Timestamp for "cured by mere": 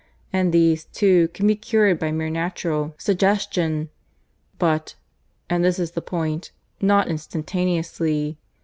1.55-2.31